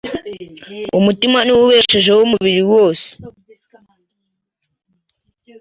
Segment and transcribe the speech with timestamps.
[0.99, 3.09] Umutima niwo ubeshejeho umubiri wose